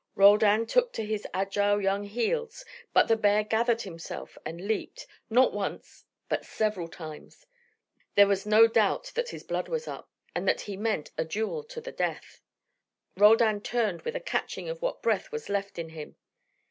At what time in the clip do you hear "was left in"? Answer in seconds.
15.31-15.89